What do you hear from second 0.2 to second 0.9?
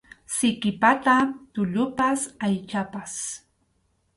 Siki